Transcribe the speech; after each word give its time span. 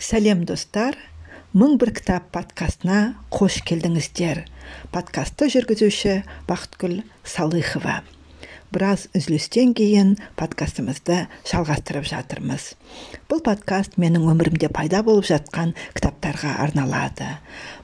сәлем 0.00 0.46
достар. 0.48 0.96
Мың 1.52 1.76
бір 1.82 1.92
кітап 1.98 2.30
подкастына 2.34 3.00
қош 3.34 3.60
келдіңіздер. 3.68 4.44
Подкастты 4.94 5.50
жүргізуші 5.52 6.20
бақытгүл 6.48 7.02
салыхова 7.26 8.00
біраз 8.70 9.08
үзілістен 9.18 9.72
кейін 9.74 10.14
подкастымызды 10.38 11.24
жалғастырып 11.50 12.06
жатырмыз. 12.06 12.74
Бұл 13.30 13.42
подкаст 13.46 13.96
менің 13.98 14.28
өмірімде 14.30 14.70
пайда 14.70 15.02
болып 15.06 15.26
жатқан 15.26 15.72
кітаптарға 15.96 16.56
арналады. 16.62 17.28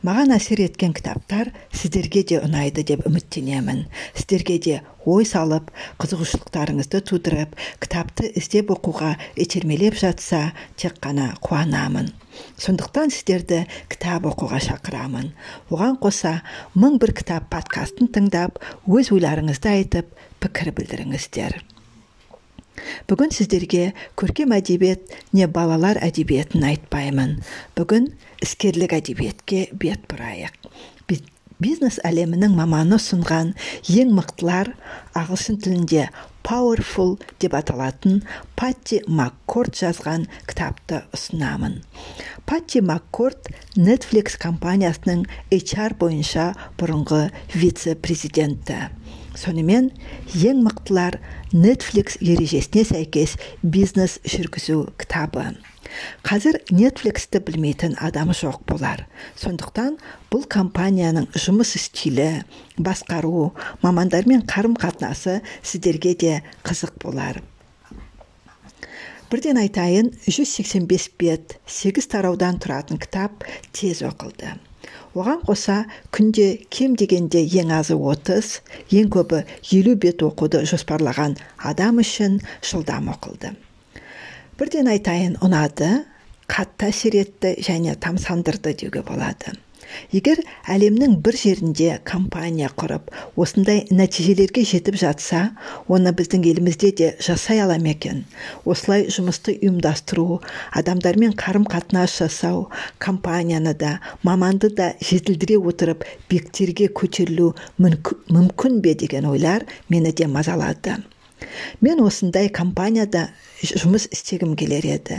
Маған 0.06 0.36
әсер 0.36 0.62
еткен 0.62 0.94
кітаптар 0.94 1.50
сіздерге 1.74 2.22
де 2.30 2.38
ұнайды 2.42 2.84
деп 2.86 3.06
үміттенемін. 3.08 3.86
Сіздерге 4.14 4.58
де 4.62 4.76
ой 5.06 5.26
салып 5.26 5.72
қызығушылықтарыңызды 6.02 7.02
тудырып 7.10 7.58
кітапты 7.82 8.30
іздеп 8.38 8.70
оқуға 8.74 9.16
итермелеп 9.34 9.98
жатса 9.98 10.52
тек 10.78 11.00
қана 11.02 11.32
қуанамын. 11.42 12.12
Сондықтан 12.60 13.10
сіздерді 13.14 13.64
кітап 13.90 14.26
оқуға 14.30 14.60
шақырамын. 14.62 15.30
Оған 15.70 15.98
қоса 16.02 16.40
мың 16.76 16.98
бір 17.02 17.14
кітап 17.16 17.48
подкастын 17.52 18.10
тыңдап 18.12 18.60
өз 18.86 19.10
ойларыңызды 19.14 19.72
айтып 19.72 20.10
пікір 20.46 20.72
білдіріңіздер 20.78 21.60
бүгін 23.10 23.32
сіздерге 23.34 23.90
көркем 24.18 24.54
әдебиет 24.56 25.14
не 25.36 25.46
балалар 25.50 25.98
әдебиетін 26.04 26.66
айтпаймын. 26.70 27.38
Бүгін 27.78 28.10
іскерлік 28.44 28.96
әдебиетке 28.98 29.66
бет 29.72 30.06
бұрайық. 30.10 30.54
Бизнес 31.56 31.96
әлемінің 32.04 32.52
маманы 32.52 32.98
ұсынған 32.98 33.54
ең 33.88 34.10
мықтылар 34.12 34.74
ағылшын 35.16 35.56
тілінде 35.64 36.02
powerful 36.44 37.14
деп 37.40 37.56
аталатын 37.56 38.18
патти 38.60 38.98
маккорд 39.08 39.72
жазған 39.80 40.26
кітапты 40.50 41.00
ұсынамын. 41.16 41.78
Патти 42.44 42.84
маккорд 42.84 43.48
netflix 43.72 44.36
компаниясының 44.36 45.24
HR 45.48 45.96
бойынша 46.02 46.50
бұрынғы 46.76 47.30
вице 47.56 47.96
президенті 47.96 48.90
сонымен 49.36 49.92
ең 50.34 50.64
мықтылар 50.66 51.20
netflix 51.52 52.18
ережесіне 52.20 52.84
сәйкес 52.88 53.36
бизнес 53.62 54.18
жүргізу 54.24 54.82
кітабы. 55.00 55.52
Қазір 56.26 56.58
нетфликсті 56.74 57.40
білмейтін 57.46 57.96
адам 58.02 58.32
жоқ 58.34 58.64
болар. 58.68 59.04
Сондықтан 59.38 59.96
бұл 60.32 60.46
компанияның 60.50 61.28
жұмыс 61.32 61.76
стилі 61.80 62.42
басқару 62.76 63.52
мамандармен 63.84 64.44
қарым 64.50 64.76
қатынасы 64.80 65.40
сіздерге 65.62 66.16
де 66.18 66.40
қызық 66.66 66.98
болар. 67.04 67.40
Бірден 69.30 69.58
айтайын 69.58 70.12
185 70.26 71.10
бет 71.20 71.56
8 71.66 72.08
тараудан 72.12 72.60
тұратын 72.62 73.00
кітап 73.02 73.44
тез 73.72 74.02
оқылды. 74.06 74.54
Оған 75.16 75.40
қоса 75.48 75.86
күнде 76.12 76.66
кем 76.70 76.94
дегенде 77.00 77.40
ең 77.40 77.72
азы 77.78 77.96
30 77.96 78.60
ең 79.00 79.08
көбі 79.14 79.42
елу 79.72 79.96
бет 79.96 80.22
оқуды 80.22 80.62
жоспарлаған 80.68 81.38
адам 81.58 82.02
үшін 82.04 82.38
жылдам 82.60 83.08
оқылды. 83.14 83.54
Бірден 84.60 84.90
айтайын 84.92 85.38
ұнады 85.44 86.04
қатты 86.46 86.90
әсер 86.92 87.16
етті 87.18 87.56
және 87.64 87.96
тамсандырды 87.96 88.76
деуге 88.78 89.02
болады. 89.02 89.56
Егер 90.12 90.40
әлемнің 90.70 91.16
бір 91.24 91.38
жерінде 91.40 91.88
компания 92.04 92.68
құрып 92.68 93.10
осындай 93.36 93.84
нәтижелерге 93.90 94.64
жетіп 94.68 94.98
жатса 95.00 95.42
оны 95.88 96.12
біздің 96.16 96.46
елімізде 96.52 96.92
де 97.00 97.10
жасай 97.22 97.60
ала 97.64 97.78
ма 97.82 97.94
екен? 97.94 98.24
Осылай 98.64 99.06
жұмысты 99.12 99.56
ұйымдастыру 99.56 100.40
адамдармен 100.76 101.34
қарым 101.38 101.66
қатынас 101.70 102.18
жасау 102.20 102.68
компанияны 102.98 103.74
да 103.74 103.98
маманды 104.22 104.70
да 104.70 104.92
жетілдіре 105.00 105.58
отырып 105.58 106.04
биіктерге 106.30 106.88
көтерілу 106.88 107.52
мүмкін 107.78 108.80
бе 108.80 108.94
деген 108.94 109.26
ойлар 109.30 109.66
мені 109.88 110.12
де 110.12 110.26
мазалады. 110.26 111.00
Мен 111.80 112.00
осындай 112.00 112.48
компанияда 112.48 113.28
жұмыс 113.62 114.08
істегім 114.12 114.54
келер 114.56 114.86
еді. 114.96 115.18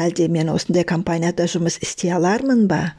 Әлде 0.00 0.28
мен 0.32 0.52
осындай 0.52 0.84
компанияда 0.84 1.48
жұмыс 1.50 1.80
істей 1.82 2.12
алармын 2.14 2.66
ба? 2.70 2.94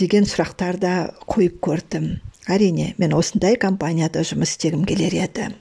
Деген 0.00 0.28
сұрақтар 0.28 0.78
да 0.80 0.94
қойып 1.28 1.60
көрдім. 1.64 2.14
Әрине 2.50 2.92
мен 2.98 3.12
осындай 3.14 3.58
компанияда 3.60 4.24
жұмыс 4.26 4.56
істегім 4.56 4.86
келер 4.88 5.14
еді. 5.22 5.52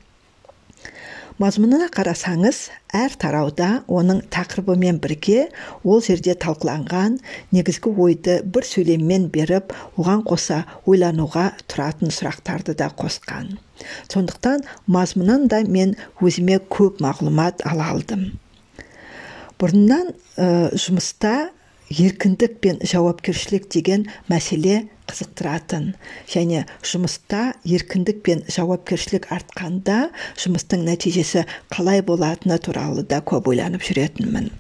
Мазмұнына 1.41 1.87
қарасаңыз 1.89 2.57
әр 2.93 3.13
тарауда 3.17 3.69
оның 3.89 4.19
тақырыбымен 4.33 4.99
бірге 5.01 5.47
ол 5.81 6.03
жерде 6.05 6.35
талқыланған 6.37 7.15
негізгі 7.55 7.93
ойды 8.03 8.35
бір 8.45 8.67
сөйлеммен 8.67 9.29
беріп 9.33 9.73
оған 9.95 10.21
қоса 10.27 10.59
ойлануға 10.85 11.47
тұратын 11.71 12.13
сұрақтарды 12.13 12.75
да 12.77 12.91
қосқан. 12.93 13.55
Сондықтан 14.11 14.67
мазмұнын 14.85 15.47
да 15.49 15.63
мен 15.65 15.95
өзіме 16.21 16.59
көп 16.69 17.01
мағлұмат 17.01 17.65
ала 17.65 17.89
алдым. 17.95 18.35
Бұрыннан 19.57 20.13
ә, 20.37 20.69
жұмыста 20.77 21.49
еркіндік 21.91 22.59
пен 22.63 22.79
жауапкершілік 22.88 23.68
деген 23.72 24.07
мәселе 24.31 24.88
қызықтыратын. 25.12 25.91
Және 26.31 26.63
жұмыста 26.88 27.52
еркіндік 27.68 28.22
пен 28.25 28.44
жауапкершілік 28.52 29.28
артқанда 29.34 29.97
жұмыстың 30.40 30.85
нәтижесі 30.88 31.46
қалай 31.74 32.03
болатыны 32.06 32.57
туралы 32.63 33.03
да 33.03 33.19
көп 33.19 33.52
ойланып 33.52 33.84
жүретінмін. 33.88 34.52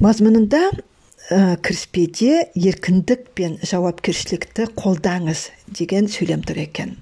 Мазмұнында 0.00 0.62
ә, 0.70 1.58
кіріспеде 1.60 2.48
еркіндік 2.56 3.28
пен 3.36 3.58
жауапкершілікті 3.66 4.70
қолдаңыз 4.78 5.48
деген 5.68 6.08
сөйлем 6.08 6.46
тұр 6.46 6.64
екен. 6.64 6.96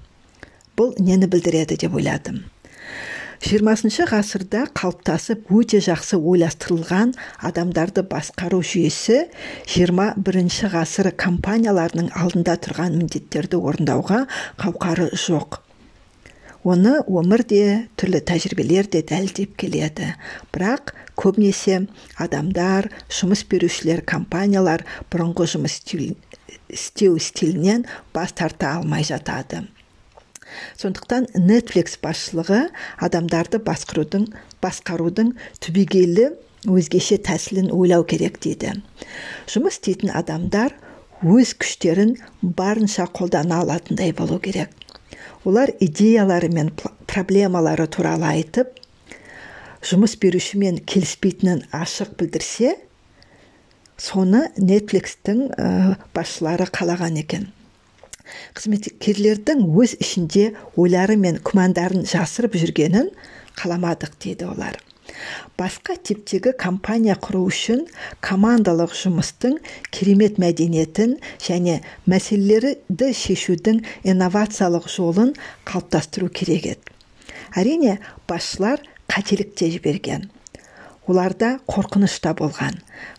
Бұл 0.77 0.93
нені 0.99 1.29
білдіреді 1.31 1.79
деп 1.79 1.95
ойладым. 1.97 2.43
Жиырмасыншы 3.45 4.07
ғасырда 4.09 4.63
қалыптасып 4.77 5.51
өте 5.53 5.79
жақсы 5.83 6.17
ойластырылған 6.17 7.13
адамдарды 7.45 8.03
басқару 8.09 8.63
жүйесі 8.65 9.27
жиырма 9.69 10.09
бірінші 10.17 10.71
ғасыр 10.73 11.11
компанияларының 11.19 12.09
алдында 12.17 12.57
тұрған 12.65 12.97
міндеттерді 12.97 13.61
орындауға 13.61 14.23
қауқары 14.63 15.11
жоқ. 15.13 15.61
Оны 16.67 16.97
өмір 17.05 17.45
де 17.47 17.61
түрлі 17.95 18.23
тәжірибелер 18.27 18.89
де 18.91 19.03
дәлелдеп 19.05 19.53
келеді. 19.61 20.09
Бірақ 20.51 20.95
көбінесе 21.15 21.85
адамдар 22.17 22.89
жұмыс 23.07 23.45
берушілер 23.47 24.01
компаниялар 24.03 24.83
бұрынғы 25.13 25.47
жұмыс 25.53 25.79
істеу 26.67 27.15
стилінен 27.21 27.85
бас 28.13 28.33
тарта 28.35 28.75
алмай 28.81 29.05
жатады. 29.07 29.67
Сондықтан 30.79 31.29
netflix 31.35 31.97
басшылығы 32.03 32.67
адамдарды 33.03 33.59
басқарудың 33.63 34.27
басқарудың 34.63 35.33
түбегейлі 35.63 36.31
өзгеше 36.67 37.19
тәсілін 37.23 37.71
ойлау 37.71 38.05
керек 38.07 38.39
дейді. 38.43 38.73
Жұмыс 39.51 39.77
істейтін 39.77 40.11
адамдар 40.17 40.75
өз 41.23 41.53
күштерін 41.57 42.17
барынша 42.41 43.07
қолдана 43.13 43.61
алатындай 43.63 44.13
болу 44.13 44.39
керек. 44.39 44.69
Олар 45.45 45.71
идеялары 45.79 46.49
мен 46.51 46.73
проблемалары 47.07 47.87
туралы 47.87 48.27
айтып 48.33 48.73
жұмыс 49.87 50.17
берушімен 50.19 50.81
келіспейтінін 50.89 51.63
ашық 51.71 52.17
білдірсе 52.19 52.75
соны 53.97 54.47
нетфликстің 54.57 55.47
басшылары 56.13 56.67
қалаған 56.73 57.21
екен. 57.21 57.47
Қызметкерлердің 58.57 59.63
өз 59.67 59.95
ішінде 60.03 60.51
ойлары 60.75 61.17
мен 61.19 61.39
күмәндарын 61.47 62.05
жасырып 62.09 62.57
жүргенін 62.59 63.09
қаламадық 63.57 64.19
дейді 64.23 64.51
олар. 64.51 64.77
Басқа 65.57 65.95
типтегі 66.03 66.51
компания 66.59 67.15
құру 67.17 67.45
үшін 67.49 67.85
командалық 68.21 68.93
жұмыстың 68.97 69.57
керемет 69.95 70.37
мәдениетін 70.41 71.15
және 71.41 71.79
мәселелерді 72.05 73.09
шешудің 73.17 73.81
инновациялық 74.03 74.89
жолын 74.91 75.33
қалыптастыру 75.65 76.29
керек 76.29 76.67
еді. 76.73 76.93
Әрине 77.55 77.97
басшылар 78.29 78.83
қателік 79.09 79.55
те 79.55 79.71
жіберген. 79.73 80.27
Оларда 81.07 81.57
қорқыныш 81.71 82.19
та 82.21 82.35
болған. 82.35 82.75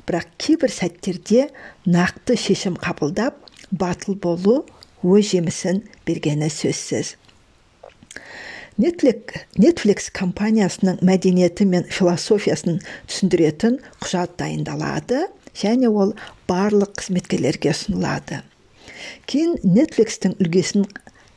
Бірақ 0.06 0.28
кейбір 0.38 0.70
сәттерде 0.70 1.48
нақты 1.88 2.36
шешім 2.36 2.76
қабылдап 2.76 3.40
батыл 3.72 4.14
болу 4.14 4.66
өз 5.04 5.32
жемісін 5.32 5.82
бергені 6.06 6.50
сөзсіз 6.50 7.16
Netflix, 8.78 10.06
компаниясының 10.14 11.00
мәдениеті 11.02 11.64
мен 11.66 11.86
философиясын 11.90 12.78
түсіндіретін 13.10 13.80
құжат 13.98 14.36
дайындалады 14.38 15.24
және 15.58 15.90
ол 15.90 16.14
барлық 16.50 16.94
қызметкерлерге 17.00 17.72
ұсынылады 17.72 18.44
кейін 19.26 19.58
Netflixтің 19.66 20.38
үлгісін 20.38 20.86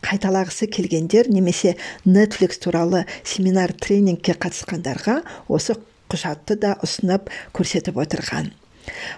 қайталағысы 0.06 0.70
келгендер 0.70 1.30
немесе 1.34 1.76
Netflix 2.06 2.62
туралы 2.62 3.08
семинар 3.24 3.74
тренингке 3.74 4.38
қатысқандарға 4.38 5.22
осы 5.50 5.80
құжатты 6.14 6.62
да 6.62 6.78
ұсынып 6.86 7.34
көрсетіп 7.58 7.98
отырған 8.06 8.54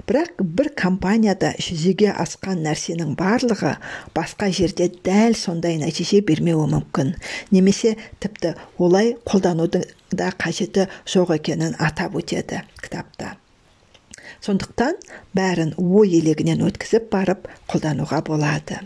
бірақ 0.07 0.41
бір 0.43 0.69
компанияда 0.77 1.53
жүзеге 1.61 2.11
асқан 2.11 2.63
нәрсенің 2.65 3.13
барлығы 3.19 3.75
басқа 4.15 4.49
жерде 4.53 4.89
дәл 5.05 5.37
сондай 5.37 5.77
нәтиже 5.81 6.21
бермеуі 6.25 6.67
мүмкін. 6.73 7.13
Немесе 7.51 7.95
тіпті 8.23 8.55
олай 8.77 9.13
қолданудың 9.27 9.85
да 10.11 10.31
қажеті 10.37 10.87
жоқ 11.09 11.35
екенін 11.37 11.77
атап 11.79 12.17
өтеді 12.19 12.63
кітапта. 12.81 13.35
Сондықтан 14.43 14.99
бәрін 15.35 15.73
ой 15.77 16.17
елегінен 16.19 16.65
өткізіп 16.67 17.09
барып 17.13 17.47
қолдануға 17.71 18.23
болады. 18.27 18.81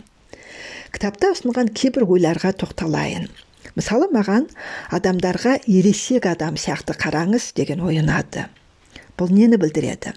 Кітапта 0.94 1.32
ұсынған 1.34 1.72
кейбір 1.74 2.06
ойларға 2.08 2.54
тоқталайын. 2.62 3.28
Мысалы 3.76 4.08
маған 4.14 4.46
адамдарға 4.94 5.58
ересек 5.66 6.26
адам 6.30 6.56
сияқты 6.58 6.96
қараңыз 6.98 7.52
деген 7.58 7.82
ой 7.84 8.00
ұнады 8.00 8.46
бұл 9.18 9.34
нені 9.34 9.58
білдіреді? 9.58 10.14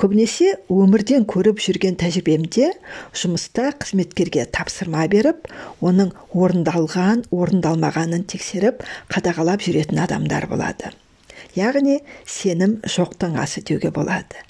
Көбінесе 0.00 0.54
өмірден 0.72 1.26
көріп 1.30 1.62
жүрген 1.64 1.96
тәжірибемде 2.00 2.72
жұмыста 3.20 3.70
қызметкерге 3.82 4.46
тапсырма 4.54 5.06
беріп 5.12 5.48
оның 5.84 6.12
орындалған 6.32 7.24
орындалмағанын 7.34 8.26
тексеріп 8.30 8.84
қадағалап 9.12 9.64
жүретін 9.64 10.04
адамдар 10.04 10.48
болады. 10.50 10.92
Яғни 11.54 12.00
сенім 12.26 12.80
жоқтың 12.82 13.36
асы 13.38 13.62
деуге 13.62 13.92
болады. 13.94 14.40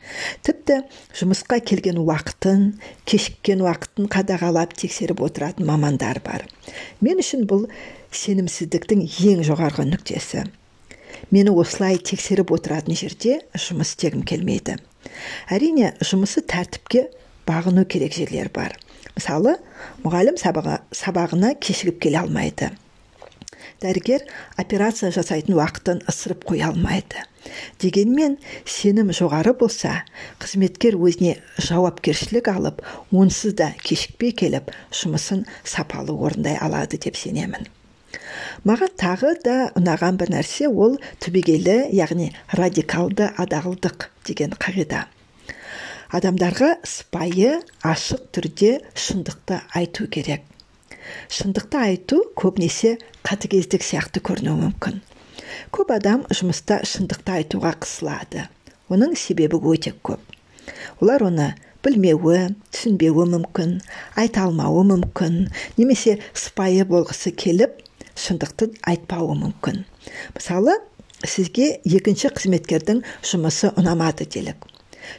Тіпті 0.47 0.81
жұмысқа 1.19 1.59
келген 1.61 1.99
уақытын 2.01 2.71
кешіккен 3.09 3.61
уақытын 3.65 4.09
қадағалап 4.13 4.73
тексеріп 4.79 5.21
отыратын 5.27 5.69
мамандар 5.69 6.23
бар. 6.25 6.47
Мен 7.05 7.21
үшін 7.21 7.45
бұл 7.51 7.67
сенімсіздіктің 8.15 9.05
ең 9.05 9.45
жоғарғы 9.45 9.85
нүктесі. 9.91 10.47
Мені 11.31 11.53
осылай 11.53 12.01
тексеріп 12.01 12.55
отыратын 12.57 12.97
жерде 12.97 13.41
жұмыс 13.53 13.93
істегім 13.95 14.25
келмейді. 14.25 14.79
Әрине 15.53 15.93
жұмысы 16.05 16.45
тәртіпке 16.49 17.09
бағыну 17.49 17.85
керек 17.85 18.17
жерлер 18.17 18.51
бар. 18.55 18.77
Мысалы 19.15 19.59
мұғалім 20.05 20.41
сабағына 20.41 21.55
кешігіп 21.63 22.01
келе 22.03 22.23
алмайды. 22.23 22.73
Дәрігер 23.83 24.25
операция 24.57 25.11
жасайтын 25.13 25.57
уақытын 25.59 26.03
ысырып 26.09 26.45
қоя 26.49 26.71
алмайды. 26.73 27.23
Дегенмен 27.83 28.39
сенім 28.65 29.13
жоғары 29.13 29.53
болса 29.61 29.99
қызметкер 30.41 30.97
өзіне 30.97 31.37
жауапкершілік 31.61 32.49
алып 32.55 32.81
онсыз 33.13 33.59
да 33.61 33.73
кешікпей 33.85 34.33
келіп 34.33 34.73
жұмысын 35.03 35.45
сапалы 35.63 36.17
орындай 36.17 36.57
алады 36.57 36.99
деп 36.99 37.21
сенемін. 37.21 37.69
Маған 38.69 38.95
тағы 39.01 39.35
да 39.45 39.57
ұнаған 39.79 40.19
бір 40.21 40.33
нәрсе 40.37 40.69
ол 40.69 40.99
түбегейлі 41.25 41.77
яғни 41.97 42.31
радикалды 42.59 43.31
адалдық 43.41 44.09
деген 44.29 44.57
қағида. 44.61 45.05
Адамдарға 46.15 46.71
сыпайы 46.87 47.57
ашық 47.83 48.29
түрде 48.37 48.77
шындықты 48.95 49.61
айту 49.75 50.07
керек. 50.07 50.45
Шындықты 51.29 51.81
айту 51.81 52.21
көбінесе 52.39 52.97
қатыгездік 53.27 53.83
сияқты 53.83 54.23
көрінуі 54.25 54.61
мүмкін. 54.61 55.01
Көп 55.75 55.91
адам 55.97 56.25
жұмыста 56.31 56.81
шындықты 56.87 57.39
айтуға 57.41 57.75
қысылады. 57.83 58.47
Оның 58.93 59.17
себебі 59.19 59.59
өте 59.59 59.95
көп. 60.07 60.21
Олар 61.01 61.27
оны 61.27 61.49
білмеуі 61.85 62.55
түсінбеуі 62.73 63.27
мүмкін 63.35 63.75
айта 64.21 64.47
алмауы 64.47 64.85
мүмкін. 64.89 65.49
Немесе 65.77 66.19
сыпайы 66.33 66.87
болғысы 66.89 67.35
келіп 67.37 67.83
шындықты 68.19 68.71
айтпауы 68.87 69.37
мүмкін. 69.41 69.85
Мысалы 70.37 70.79
сізге 71.25 71.81
екінші 71.85 72.31
қызметкердің 72.37 73.03
жұмысы 73.25 73.73
ұнамады 73.79 74.27
делік. 74.31 74.67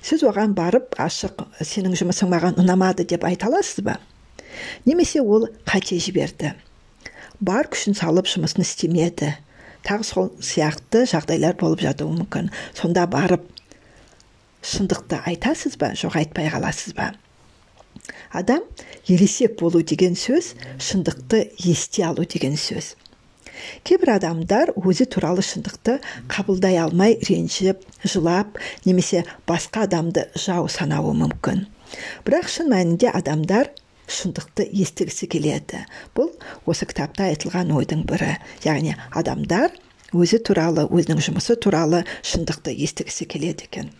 Сіз 0.02 0.24
оған 0.26 0.56
барып 0.58 0.96
ашық 1.02 1.46
сенің 1.62 1.96
жұмысың 2.00 2.32
маған 2.32 2.60
ұнамады 2.62 3.06
деп 3.08 3.26
айта 3.28 3.50
аласыз 3.50 3.84
ба? 3.86 4.00
Немесе 4.86 5.22
ол 5.22 5.50
қате 5.68 6.00
жіберді. 6.02 6.54
Бар 7.40 7.70
күшін 7.72 7.98
салып 7.98 8.30
жұмысын 8.32 8.64
істемеді. 8.64 9.36
Тағы 9.86 10.08
сол 10.08 10.32
сияқты 10.42 11.04
жағдайлар 11.10 11.58
болып 11.60 11.84
жатуы 11.86 12.16
мүмкін. 12.16 12.50
Сонда 12.74 13.06
барып 13.12 13.46
шындықты 14.66 15.20
айтасыз 15.30 15.78
ба? 15.78 15.92
Жоқ 15.94 16.18
айтпай 16.24 16.50
қаласыз 16.50 16.96
ба? 16.98 17.12
Адам 18.32 18.64
ересек 19.08 19.58
болу 19.60 19.82
деген 19.82 20.16
сөз 20.20 20.54
шындықты 20.80 21.42
ести 21.66 22.04
алу 22.04 22.26
деген 22.26 22.58
сөз. 22.60 22.96
Кейбір 23.88 24.16
адамдар 24.18 24.74
өзі 24.76 25.08
туралы 25.12 25.44
шындықты 25.46 26.00
қабылдай 26.32 26.78
алмай 26.82 27.16
ренжіп 27.30 27.86
жылап 28.04 28.60
немесе 28.86 29.24
басқа 29.48 29.86
адамды 29.88 30.28
жау 30.36 30.68
санауы 30.68 31.16
мүмкін. 31.22 31.66
Бірақ 32.28 32.50
шын 32.52 32.72
мәнінде 32.74 33.12
адамдар 33.16 33.72
шындықты 34.12 34.68
естігісі 34.84 35.30
келеді. 35.32 35.86
Бұл 36.18 36.34
осы 36.70 36.88
кітапта 36.90 37.30
айтылған 37.32 37.72
ойдың 37.76 38.04
бірі. 38.10 38.36
Яғни 38.66 38.96
адамдар 39.12 39.74
өзі 40.14 40.42
туралы 40.46 40.86
өзінің 40.90 41.24
жұмысы 41.30 41.58
туралы 41.62 42.04
шындықты 42.24 42.76
естігісі 42.86 43.28
келеді 43.32 43.70
екен. 43.70 43.94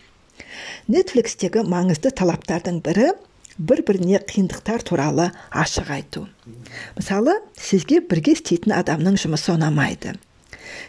Нетфликстегі 0.92 1.64
маңызды 1.66 2.12
талаптардың 2.14 2.82
бірі 2.84 3.10
бір 3.58 3.82
біріне 3.88 4.20
қиындықтар 4.28 4.84
туралы 4.84 5.30
ашық 5.50 5.90
айту. 5.94 6.26
Мысалы 6.96 7.38
сізге 7.56 8.02
бірге 8.04 8.36
істейтін 8.36 8.76
адамның 8.76 9.16
жұмысы 9.20 9.54
ұнамайды. 9.54 10.16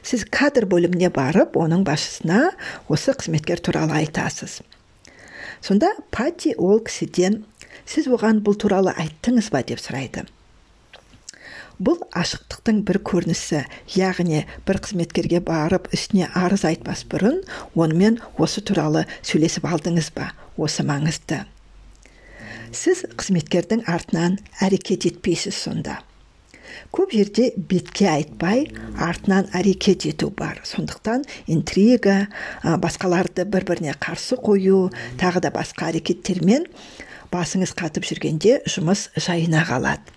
Сіз 0.03 0.25
кадр 0.31 0.67
бөліміне 0.67 1.09
барып 1.13 1.55
оның 1.59 1.85
басшысына 1.87 2.51
осы 2.91 3.15
қызметкер 3.15 3.61
туралы 3.63 4.01
айтасыз. 4.01 4.61
Сонда 5.61 5.93
пати 6.11 6.53
ол 6.57 6.81
кісіден 6.83 7.43
сіз 7.87 8.09
оған 8.11 8.43
бұл 8.43 8.59
туралы 8.59 8.93
айттыңыз 8.99 9.51
ба? 9.51 9.63
деп 9.63 9.79
сұрайды. 9.79 10.27
Бұл 11.79 12.01
ашықтықтың 12.17 12.81
бір 12.83 12.99
көрінісі 13.05 13.63
яғни 13.95 14.45
бір 14.67 14.79
қызметкерге 14.81 15.43
барып 15.45 15.91
үстіне 15.93 16.29
арыз 16.33 16.65
айтпас 16.65 17.05
бұрын 17.09 17.43
онымен 17.77 18.17
осы 18.37 18.63
туралы 18.65 19.05
сөйлесіп 19.21 19.69
алдыңыз 19.69 20.09
ба? 20.15 20.31
Осы 20.57 20.81
маңызды. 20.81 21.45
Сіз 22.75 23.05
қызметкердің 23.17 23.85
артынан 23.87 24.37
әрекет 24.63 25.07
етпейсіз 25.09 25.55
сонда. 25.55 26.01
Көп 26.93 27.13
жерде 27.15 27.49
бетке 27.57 28.07
айтпай 28.09 28.67
артынан 29.01 29.49
әрекет 29.55 30.05
ету 30.07 30.29
бар. 30.31 30.61
Сондықтан 30.63 31.25
интрига 31.47 32.27
басқаларды 32.63 33.45
бір 33.45 33.67
біріне 33.67 33.95
қарсы 33.99 34.37
қою 34.39 34.87
тағы 35.19 35.43
да 35.43 35.51
басқа 35.55 35.91
әрекеттермен 35.91 36.67
басыңыз 37.33 37.75
қатып 37.77 38.07
жүргенде 38.07 38.61
жұмыс 38.69 39.09
жайына 39.19 39.65
қалады. 39.67 40.15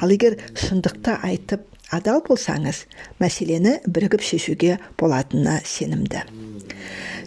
Ал 0.00 0.12
егер 0.14 0.38
шындықты 0.54 1.18
айтып 1.26 1.66
адал 1.94 2.22
болсаңыз 2.26 2.84
мәселені 3.22 3.78
бірігіп 3.86 4.24
шешуге 4.24 4.78
болатынына 4.98 5.60
сенімді. 5.64 6.24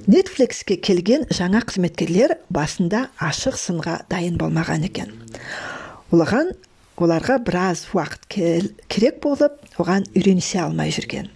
Нетфликске 0.09 0.79
келген 0.81 1.27
жаңа 1.29 1.61
қызметкерлер 1.69 2.37
басында 2.49 3.09
ашық 3.21 3.59
сынға 3.61 3.99
дайын 4.09 4.39
болмаған 4.41 4.87
екен. 4.87 5.11
Олаған 6.11 6.53
оларға 6.97 7.37
біраз 7.45 7.85
уақыт 7.93 8.25
керек 8.89 9.19
болып 9.23 9.59
оған 9.77 10.07
үйренісе 10.15 10.63
алмай 10.63 10.91
жүрген. 10.95 11.29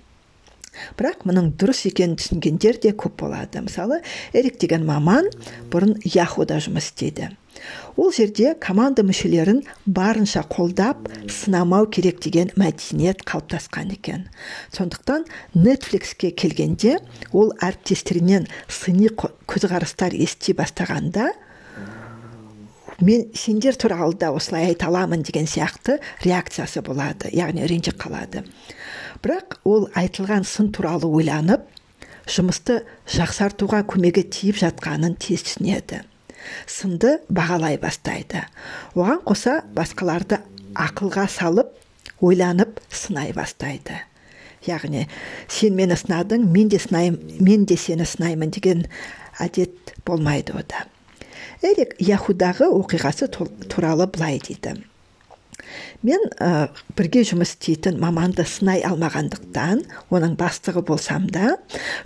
Бірақ 0.98 1.28
мұның 1.30 1.52
дұрыс 1.60 1.84
екенін 1.90 2.18
түсінгендер 2.18 2.80
де 2.82 2.92
көп 2.98 3.20
болады. 3.22 3.62
Мысалы 3.62 4.02
эрик 4.34 4.58
деген 4.62 4.88
маман 4.88 5.30
бұрын 5.72 6.00
яхуда 6.04 6.58
жұмыс 6.64 6.90
істейді. 6.90 7.30
Ол 7.96 8.12
жерде 8.12 8.54
команда 8.60 9.04
мүшелерін 9.06 9.62
барынша 9.86 10.44
қолдап 10.50 11.08
сынамау 11.30 11.88
керек 11.94 12.20
деген 12.24 12.52
мәдениет 12.58 13.24
қалыптасқан 13.28 13.94
екен. 13.94 14.28
Сондықтан 14.74 15.26
нетфликске 15.54 16.32
келгенде 16.32 16.98
ол 17.32 17.54
әріптестерінен 17.62 18.48
сыни 18.68 19.12
көзқарастар 19.14 20.16
ести 20.18 20.56
бастағанда 20.58 21.32
мен 23.02 23.28
сендер 23.36 23.76
туралы 23.76 24.16
да 24.16 24.32
осылай 24.32 24.72
айта 24.72 24.88
аламын 24.88 25.24
деген 25.24 25.46
сияқты 25.46 26.00
реакциясы 26.24 26.82
болады 26.82 27.30
яғни 27.34 27.68
ренжіп 27.68 28.00
қалады. 28.02 28.46
Бірақ 29.22 29.60
ол 29.66 29.90
айтылған 29.96 30.46
сын 30.48 30.72
туралы 30.72 31.10
ойланып 31.10 31.68
жұмысты 32.30 32.84
жақсартуға 33.10 33.84
көмегі 33.90 34.24
тиіп 34.30 34.62
жатқанын 34.62 35.18
тез 35.20 35.44
түсінеді. 35.44 36.04
Сынды 36.68 37.18
бағалай 37.30 37.78
бастайды. 37.82 38.44
Оған 38.96 39.24
қоса 39.28 39.62
басқаларды 39.76 40.40
ақылға 40.74 41.28
салып 41.30 41.74
ойланып 42.22 42.80
сынай 42.92 43.34
бастайды. 43.36 44.00
Яғни 44.64 45.08
сен 45.52 45.76
мені 45.76 45.98
сынадың 46.00 46.48
мен 46.52 46.70
де 46.72 46.80
сынаймын 46.80 47.44
мен 47.44 47.66
де 47.68 47.78
сені 47.78 48.08
сынаймын 48.08 48.54
деген 48.56 48.88
әдет 49.44 49.96
болмайды 50.08 50.56
ода 50.56 50.86
эрик 51.64 51.96
яхудағы 52.00 52.68
оқиғасы 52.72 53.30
туралы 53.32 54.08
былай 54.08 54.40
дейді. 54.44 54.78
Мен 56.04 56.26
ә, 56.44 56.70
бірге 56.98 57.24
жұмыс 57.28 57.54
істейтін 57.56 58.00
маманды 58.02 58.46
сынай 58.48 58.84
алмағандықтан 58.88 59.84
оның 60.14 60.36
бастығы 60.40 60.84
болсам 60.88 61.30
да 61.32 61.56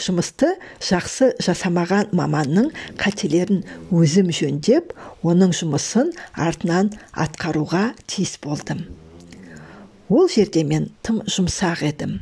жұмысты 0.04 0.54
жақсы 0.84 1.34
жасамаған 1.44 2.13
маманның 2.18 2.70
қателерін 3.01 3.63
өзім 3.92 4.32
жөндеп 4.34 4.94
оның 5.25 5.56
жұмысын 5.58 6.13
артынан 6.34 6.94
атқаруға 7.18 7.92
тиіс 8.06 8.38
болдым. 8.44 8.86
Ол 10.10 10.30
жерде 10.32 10.63
мен 10.63 10.92
тым 11.04 11.20
жұмсақ 11.27 11.84
едім. 11.89 12.20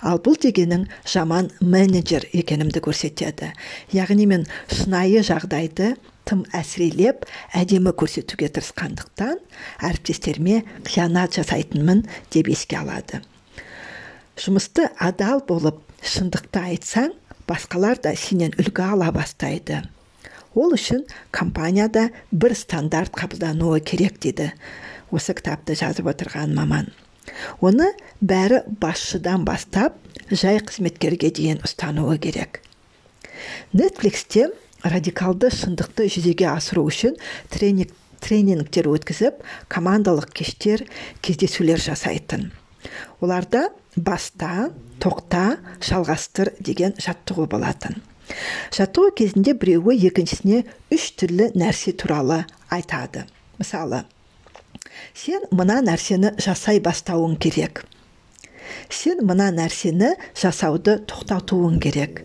Ал 0.00 0.18
бұл 0.24 0.38
дегенің 0.40 0.86
жаман 1.04 1.50
менеджер 1.60 2.24
екенімді 2.32 2.80
көрсетеді. 2.82 3.52
Яғни 3.92 4.26
мен 4.26 4.46
шынайы 4.72 5.20
жағдайды 5.26 5.92
тым 6.28 6.44
әсірелеп 6.56 7.26
әдемі 7.56 7.92
көрсетуге 7.98 8.50
тырысқандықтан 8.54 9.38
әріптестеріме 9.86 10.62
қиянат 10.86 11.38
жасайтынмын 11.38 12.04
деп 12.34 12.50
еске 12.52 12.80
алады. 12.80 13.22
Жұмысты 14.40 14.88
адал 14.98 15.42
болып 15.46 15.80
шындықты 16.00 16.62
айтсаң 16.72 17.14
басқалар 17.50 18.00
да 18.02 18.14
сенен 18.16 18.54
үлгі 18.60 18.86
ала 18.92 19.10
бастайды. 19.12 19.82
Ол 20.54 20.74
үшін 20.74 21.04
компанияда 21.30 22.08
бір 22.32 22.56
стандарт 22.58 23.12
қабылдануы 23.14 23.82
керек 23.86 24.18
дейді 24.22 24.50
осы 25.10 25.34
кітапты 25.34 25.76
жазып 25.78 26.08
отырған 26.10 26.54
маман. 26.56 26.90
Оны 27.60 27.90
бәрі 28.20 28.64
басшыдан 28.82 29.44
бастап 29.46 29.98
жай 30.30 30.58
қызметкерге 30.62 31.30
дейін 31.34 31.62
ұстануы 31.66 32.18
керек. 32.22 32.62
Нетфликсте 33.72 34.50
радикалды 34.84 35.50
шындықты 35.54 36.08
жүзеге 36.10 36.48
асыру 36.50 36.86
үшін 36.88 37.16
тренинг, 37.52 37.92
тренингтер 38.20 38.88
өткізіп 38.90 39.42
командалық 39.72 40.30
кештер 40.36 40.84
кездесулер 41.24 41.80
жасайтын. 41.80 42.50
Оларда 43.20 43.68
баста 43.96 44.70
тоқта 45.00 45.58
жалғастыр 45.84 46.54
деген 46.60 46.94
жаттығу 47.00 47.48
болатын. 47.50 48.00
Жаттығу 48.74 49.12
кезінде 49.18 49.56
біреуі 49.58 49.98
екіншісіне 50.08 50.62
үш 50.94 51.10
түрлі 51.18 51.50
нәрсе 51.58 51.96
туралы 51.98 52.44
айтады. 52.70 53.26
Мысалы 53.58 54.04
сен 55.14 55.46
мына 55.54 55.80
нәрсені 55.84 56.34
жасай 56.40 56.80
бастауың 56.84 57.36
керек. 57.42 57.84
Сен 58.90 59.24
мына 59.26 59.50
нәрсені 59.54 60.14
жасауды 60.38 61.00
тоқтатуың 61.10 61.80
керек. 61.82 62.22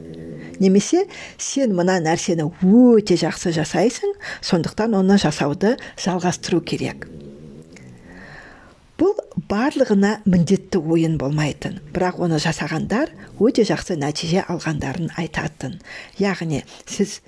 Немесе 0.60 1.06
сен 1.38 1.76
мына 1.78 1.98
нәрсені 2.04 2.48
өте 2.62 3.18
жақсы 3.20 3.54
жасайсың 3.56 4.16
сондықтан 4.46 4.96
оны 5.00 5.18
жасауды 5.22 5.76
жалғастыру 6.02 6.62
керек. 6.62 7.08
Бұл 8.96 9.18
барлығына 9.52 10.22
міндетті 10.24 10.80
ойын 10.80 11.18
болмайтын 11.20 11.82
бірақ 11.92 12.22
оны 12.24 12.40
жасағандар 12.40 13.12
өте 13.44 13.66
жақсы 13.68 13.98
нәтиже 14.00 14.46
алғандарын 14.48 15.12
айтатын. 15.20 15.82
Яғни 16.20 16.64
сіз 16.88 17.20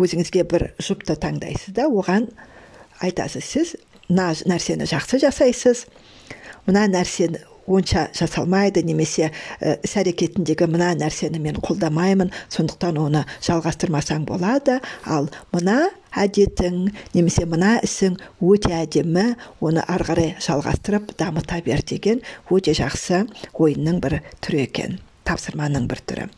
өзіңізге 0.00 0.46
бір 0.48 0.70
жұпты 0.80 1.18
таңдайсыз 1.20 1.76
да 1.76 1.90
оған 1.92 2.30
айтасыз 3.04 3.44
сіз 3.44 3.74
мына 4.08 4.32
нәрсені 4.48 4.88
жақсы 4.88 5.20
жасайсыз 5.20 5.84
мына 6.66 6.86
нәрсені 6.88 7.44
онша 7.70 8.08
жасалмайды 8.16 8.82
немесе 8.86 9.30
іс 9.60 9.94
әрекетіндегі 10.00 10.68
мына 10.70 10.92
нәрсені 10.98 11.40
мен 11.42 11.60
қолдамаймын 11.62 12.32
сондықтан 12.52 12.98
оны 13.00 13.24
жалғастырмасаң 13.46 14.26
болады. 14.28 14.80
Ал 15.06 15.30
мына 15.54 15.90
әдетің 16.10 16.90
немесе 17.14 17.46
мына 17.46 17.76
ісің 17.86 18.18
өте 18.42 18.74
әдемі 18.82 19.36
оны 19.62 19.84
ары 19.86 20.08
қарай 20.10 20.34
жалғастырып 20.42 21.14
дамыта 21.20 21.60
бер 21.66 21.84
деген 21.86 22.24
өте 22.50 22.74
жақсы 22.76 23.24
ойынның 23.54 24.02
бір 24.02 24.20
түрі 24.42 24.66
екен 24.66 24.98
тапсырманың 25.28 25.86
бір 25.90 26.04
түрі. 26.10 26.28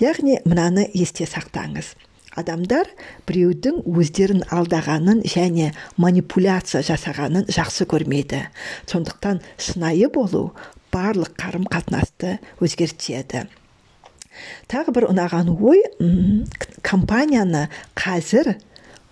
Яғни 0.00 0.38
мынаны 0.46 0.86
есте 0.94 1.26
сақтаңыз. 1.28 1.94
Адамдар 2.38 2.88
біреудің 3.28 3.82
өздерін 3.88 4.42
алдағанын 4.52 5.22
және 5.28 5.72
манипуляция 6.00 6.82
жасағанын 6.86 7.48
жақсы 7.52 7.86
көрмейді. 7.90 8.46
Сондықтан 8.90 9.42
шынайы 9.58 10.08
болу 10.12 10.50
барлық 10.92 11.36
қарым 11.40 11.66
қатынасты 11.68 12.38
өзгертеді. 12.62 13.46
Тағы 14.72 14.94
бір 14.96 15.08
ұнаған 15.12 15.52
ой 15.60 15.82
компанияны 16.84 17.66
қазір 17.98 18.54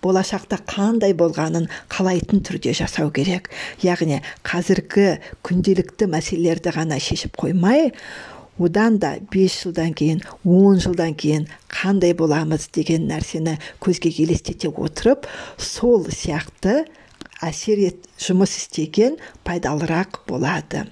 болашақта 0.01 0.61
қандай 0.69 1.13
болғанын 1.17 1.69
қалайтын 1.93 2.41
түрде 2.47 2.73
жасау 2.77 3.13
керек. 3.13 3.51
Яғни 3.85 4.23
қазіргі 4.47 5.19
күнделікті 5.45 6.09
мәселелерді 6.09 6.73
ғана 6.77 7.01
шешіп 7.03 7.37
қоймай 7.43 7.91
одан 8.61 8.99
да 9.01 9.17
5 9.33 9.57
жылдан 9.65 9.95
кейін 9.97 10.23
10 10.45 10.85
жылдан 10.85 11.15
кейін 11.17 11.49
қандай 11.73 12.15
боламыз 12.15 12.69
деген 12.77 13.09
нәрсені 13.09 13.57
көзге 13.81 14.13
елестете 14.23 14.69
отырып 14.69 15.27
сол 15.59 16.07
сияқты 16.07 16.85
әсер 17.41 17.81
ет, 17.81 18.09
жұмыс 18.21 18.57
істеген 18.61 19.17
пайдалырақ 19.49 20.23
болады. 20.29 20.87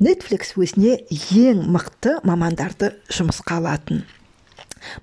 Netflix 0.00 0.54
өзіне 0.56 1.00
ең 1.10 1.66
мықты 1.74 2.18
мамандарды 2.26 2.94
жұмысқа 3.12 3.58
алатын. 3.60 4.04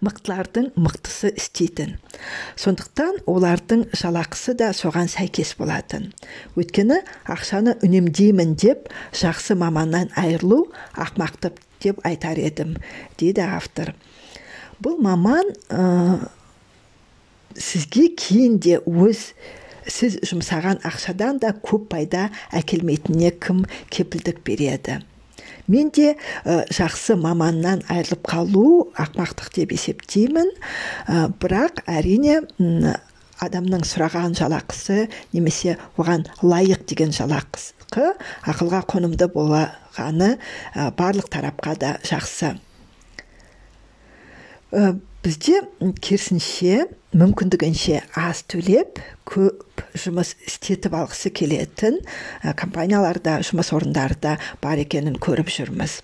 Мықтылардың 0.05 0.71
мықтысы 0.79 1.31
істейтін. 1.35 1.97
Сондықтан 2.59 3.21
олардың 3.29 3.85
жалақысы 3.93 4.55
да 4.59 4.71
соған 4.75 5.09
сәйкес 5.11 5.55
болатын. 5.59 6.11
Өйткені 6.59 7.01
ақшаны 7.29 7.77
үнемдеймін 7.85 8.55
деп 8.59 8.89
жақсы 9.13 9.57
маманнан 9.59 10.11
айырылу 10.19 10.67
ақмақтық 10.95 11.61
деп 11.83 12.01
айтар 12.07 12.39
едім 12.41 12.75
дейді 13.19 13.45
автор. 13.47 13.93
Бұл 14.83 14.99
маман 15.03 15.53
ә, 15.69 16.19
сізге 17.57 18.09
кейін 18.15 18.59
де 18.63 18.79
өз 18.79 19.31
сіз 19.89 20.19
жұмсаған 20.29 20.83
ақшадан 20.85 21.39
да 21.41 21.53
көп 21.55 21.89
пайда 21.93 22.29
әкелмейтініне 22.55 23.31
кім 23.41 23.63
кепілдік 23.91 24.43
береді? 24.45 24.99
Мен 25.69 25.91
де 25.95 26.15
жақсы 26.73 27.15
маманнан 27.19 27.83
айырылып 27.87 28.25
қалу 28.27 28.89
ақмақтық 28.99 29.53
деп 29.55 29.73
есептеймін. 29.77 30.51
Ә, 31.07 31.29
бірақ 31.39 31.83
әрине 31.87 32.41
адамның 33.39 33.85
сұраған 33.87 34.35
жалақысы 34.37 35.07
немесе 35.33 35.77
оған 35.97 36.25
лайық 36.43 36.83
деген 36.89 37.13
жалақысы 37.15 37.77
ақылға 38.45 38.83
қонымды 38.89 39.29
болғаны 39.33 40.35
ә, 40.75 40.89
барлық 40.97 41.29
тарапқа 41.33 41.75
да 41.79 41.95
жақсы. 42.05 42.57
Бізде 45.23 45.61
керісінше 46.01 46.87
мүмкіндігінше 47.17 48.01
аз 48.19 48.43
төлеп 48.51 49.01
көп 49.27 49.83
жұмыс 49.99 50.35
істетіп 50.47 50.95
алғысы 50.95 51.31
келетін 51.35 51.99
компанияларда 52.59 53.39
жұмыс 53.45 53.73
орындарда 53.75 54.37
бар 54.63 54.79
екенін 54.83 55.17
көріп 55.19 55.51
жүрміз. 55.53 55.99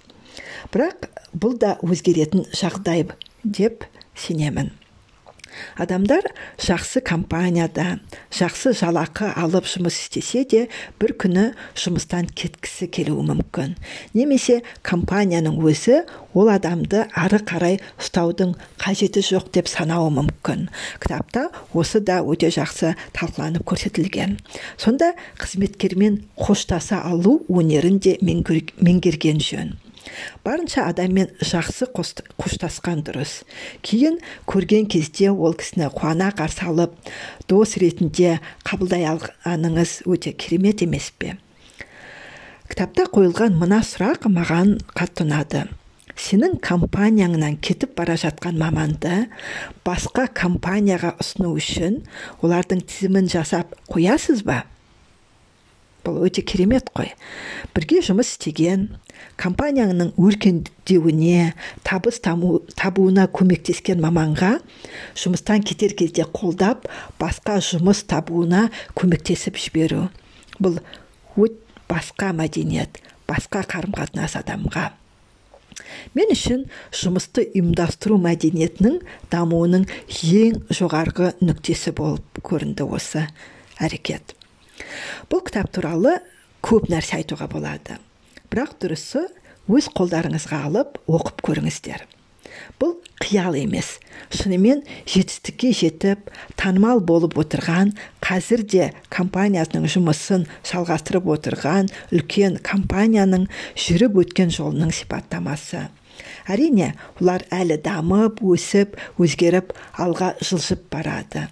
Бірақ 0.74 1.08
бұл 1.32 1.56
да 1.62 1.76
өзгеретін 1.86 2.48
жағдай 2.52 3.06
деп 3.44 3.86
сенемін. 4.20 4.74
Адамдар 5.82 6.26
жақсы 6.62 7.02
компанияда 7.06 8.00
жақсы 8.34 8.74
жалақы 8.78 9.30
алып 9.36 9.68
жұмыс 9.70 10.00
істесе 10.06 10.44
де 10.50 10.66
бір 11.00 11.16
күні 11.22 11.46
жұмыстан 11.80 12.30
кеткісі 12.32 12.90
келуі 12.92 13.26
мүмкін. 13.30 13.76
Немесе 14.14 14.62
компанияның 14.86 15.60
өзі 15.64 16.02
ол 16.34 16.52
адамды 16.52 17.06
ары 17.16 17.40
қарай 17.46 17.80
ұстаудың 18.02 18.56
қажеті 18.82 19.24
жоқ 19.26 19.52
деп 19.56 19.72
санауы 19.72 20.12
мүмкін. 20.20 20.68
Кітапта 21.00 21.48
осы 21.74 22.02
да 22.04 22.22
өте 22.24 22.52
жақсы 22.54 22.96
талқыланып 23.16 23.66
көрсетілген. 23.68 24.38
Сонда 24.78 25.14
қызметкермен 25.40 26.24
қоштаса 26.40 27.02
алу 27.06 27.40
өнерін 27.50 28.00
де 28.00 28.18
меңгерген 28.22 29.42
жөн. 29.44 29.76
Барынша 30.46 30.88
адаммен 30.90 31.32
жақсы 31.42 31.88
қоштасқан 31.96 33.04
дұрыс. 33.08 33.44
Кейін 33.86 34.20
көрген 34.50 34.90
кезде 34.92 35.32
ол 35.32 35.56
кісіні 35.58 35.90
қуана 35.96 36.32
қарсы 36.36 36.68
алып 36.68 36.98
дос 37.50 37.78
ретінде 37.82 38.40
қабылдай 38.68 39.08
алғаныңыз 39.14 40.04
өте 40.10 40.34
керемет 40.34 40.84
емес 40.86 41.12
пе? 41.18 41.38
Кітапта 42.70 43.06
қойылған 43.14 43.58
мына 43.62 43.82
сұрақ 43.86 44.30
маған 44.32 44.78
қатты 44.98 45.26
ұнады. 45.26 45.66
Сенің 46.16 46.62
компанияңнан 46.64 47.58
кетіп 47.60 47.98
бара 47.98 48.16
жатқан 48.18 48.56
маманды 48.58 49.26
басқа 49.86 50.30
компанияға 50.32 51.12
ұсыну 51.20 51.52
үшін 51.60 52.00
олардың 52.40 52.86
тізімін 52.88 53.28
жасап 53.34 53.76
қоясыз 53.92 54.46
ба? 54.48 54.64
Бұл 56.06 56.22
өте 56.28 56.44
керемет 56.46 56.92
қой. 56.96 57.12
Бірге 57.76 58.02
жұмыс 58.06 58.36
істеген 58.36 58.88
компанияның 59.42 60.14
өркендеуіне 60.22 61.54
табыс 61.88 62.22
табуына 62.22 63.28
көмектескен 63.34 64.00
маманға 64.04 64.60
жұмыстан 65.18 65.66
кетер 65.66 65.96
кезде 65.98 66.28
қолдап 66.30 66.88
басқа 67.20 67.58
жұмыс 67.66 68.06
табуына 68.08 68.70
көмектесіп 68.96 69.58
жіберу. 69.60 70.08
Бұл 70.62 70.80
басқа 71.90 72.32
мәдениет 72.36 73.02
басқа 73.30 73.64
қарым 73.68 73.96
қатынас 73.96 74.38
адамға. 74.40 74.92
Мен 76.16 76.32
үшін 76.32 76.64
жұмысты 76.96 77.50
ұйымдастыру 77.50 78.18
мәдениетінің 78.24 79.02
дамуының 79.34 79.86
ең 80.32 80.62
жоғарғы 80.72 81.34
нүктесі 81.44 81.92
болып 81.98 82.40
көрінді 82.46 82.88
осы 82.96 83.26
әрекет. 83.84 84.36
Бұл 85.32 85.44
кітап 85.46 85.72
туралы 85.76 86.18
көп 86.66 86.90
нәрсе 86.92 87.20
айтуға 87.20 87.50
болады. 87.52 88.00
Бірақ 88.52 88.78
дұрысы 88.82 89.28
өз 89.72 89.90
қолдарыңызға 89.98 90.66
алып 90.68 91.00
оқып 91.10 91.42
көріңіздер. 91.46 92.06
Бұл 92.80 92.96
қиял 93.22 93.56
емес. 93.58 93.98
Шынымен 94.34 94.84
жетістікке 95.10 95.72
жетіп 95.76 96.32
танымал 96.60 97.02
болып 97.04 97.36
отырған 97.40 97.94
қазір 98.24 98.64
де 98.64 98.88
компаниясының 99.14 99.88
жұмысын 99.92 100.48
жалғастырып 100.70 101.28
отырған 101.36 101.92
үлкен 102.16 102.60
компанияның 102.64 103.48
жүріп 103.76 104.22
өткен 104.24 104.54
жолының 104.56 104.94
сипаттамасы. 104.96 105.88
Әрине 106.48 106.94
олар 107.20 107.44
әлі 107.52 107.80
дамып 107.84 108.42
өсіп 108.46 108.96
өзгеріп 109.20 109.74
алға 110.00 110.36
жылжып 110.42 110.88
барады. 110.94 111.50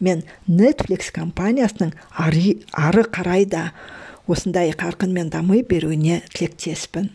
Мен 0.00 0.24
netflix 0.48 1.12
компаниясының 1.14 1.94
ары, 2.16 2.58
ары 2.72 3.06
қарай 3.08 3.46
да 3.48 3.70
осындай 4.26 4.72
қарқынмен 4.74 5.30
дами 5.30 5.62
беруіне 5.62 6.22
тілектеспін. 6.34 7.10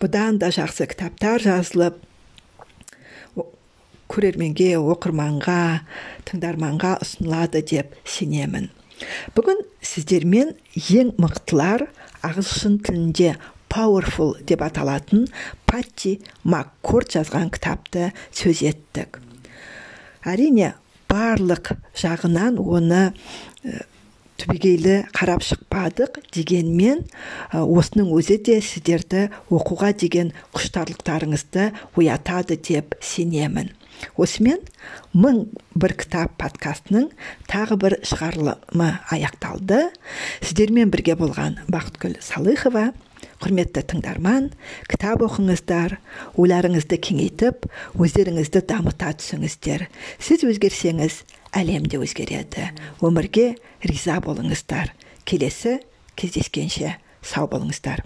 Бұдан 0.00 0.40
да 0.40 0.50
жақсы 0.54 0.88
кітаптар 0.90 1.42
жазылып 1.44 2.00
көрерменге 4.10 4.74
оқырманға 4.80 5.62
тыңдарманға 6.26 6.96
ұсынылады 7.04 7.62
деп 7.62 7.94
сенемін. 8.08 8.68
Бүгін 9.36 9.62
сіздермен 9.86 10.56
ең 10.74 11.14
мықтылар 11.22 11.86
ағылшын 12.26 12.80
тілінде 12.84 13.36
powerful 13.70 14.34
деп 14.44 14.64
аталатын 14.66 15.28
патти 15.70 16.18
маккорд 16.42 17.14
жазған 17.14 17.52
кітапты 17.54 18.10
сөз 18.34 18.64
еттік. 18.66 19.20
Әрине 20.26 20.74
барлық 21.10 21.74
жағынан 21.98 22.60
оны 22.62 23.02
түбегейлі 24.40 24.94
қарап 25.12 25.42
шықпадық 25.44 26.20
дегенмен 26.32 27.02
осының 27.52 28.12
өзі 28.16 28.38
де 28.46 28.60
сіздерді 28.64 29.26
оқуға 29.52 29.92
деген 30.00 30.32
құштарлықтарыңызды 30.56 31.70
оятады 31.98 32.56
деп 32.56 32.96
сенемін. 33.04 33.74
Осымен 34.16 34.62
мың 35.12 35.42
бір 35.76 35.94
кітап 36.00 36.38
подкастының 36.40 37.10
тағы 37.50 37.76
бір 37.82 37.98
шығарылымы 38.08 38.88
аяқталды. 39.12 39.90
Сіздермен 40.40 40.92
бірге 40.94 41.18
болған 41.20 41.60
бақытгүл 41.68 42.16
салыхова 42.24 42.90
құрметті 43.40 43.82
тыңдарман 43.88 44.50
кітап 44.90 45.24
оқыңыздар 45.24 45.96
ойларыңызды 46.40 46.98
кеңейтіп 47.00 47.66
өздеріңізді 47.96 48.62
дамыта 48.68 49.14
түсіңіздер. 49.16 49.86
Сіз 50.20 50.44
өзгерсеңіз 50.50 51.22
әлем 51.56 51.88
де 51.88 52.00
өзгереді. 52.04 52.68
Өмірге 53.00 53.54
риза 53.84 54.20
болыңыздар. 54.24 54.92
Келесі 55.24 55.78
кездескенше 56.20 56.98
сау 57.24 57.48
болыңыздар. 57.48 58.04